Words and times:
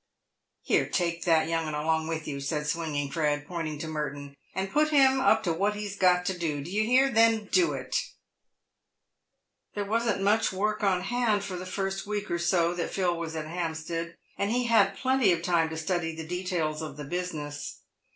"Here, 0.63 0.89
take 0.89 1.25
that 1.25 1.47
young 1.47 1.67
'un 1.67 1.75
along 1.75 2.07
with 2.07 2.27
you," 2.27 2.39
said 2.41 2.65
Swinging 2.65 3.11
Fred, 3.11 3.45
pointing 3.45 3.77
to 3.77 3.87
Merton," 3.87 4.35
and 4.55 4.71
put 4.71 4.89
him 4.89 5.19
up 5.19 5.43
to 5.43 5.53
what 5.53 5.75
he's 5.75 5.95
got 5.95 6.25
to 6.25 6.35
do. 6.35 6.63
Do 6.63 6.71
you 6.71 6.83
hear?— 6.85 7.11
then 7.11 7.47
do 7.51 7.73
it." 7.73 8.01
Theie 9.75 9.85
wasn't 9.87 10.23
much 10.23 10.51
work 10.51 10.81
on 10.83 11.01
hand 11.01 11.43
for 11.43 11.55
the 11.55 11.67
first 11.67 12.07
week 12.07 12.31
or 12.31 12.39
so 12.39 12.73
that 12.73 12.89
Phil 12.91 13.15
was 13.15 13.35
at 13.35 13.45
Hampstead, 13.45 14.17
and 14.39 14.49
he 14.49 14.63
had 14.63 14.97
plenty 14.97 15.31
of 15.33 15.43
time 15.43 15.69
to 15.69 15.77
study 15.77 16.15
the 16.15 16.25
details 16.25 16.81
of 16.81 16.97
the 16.97 17.05
business. 17.05 17.81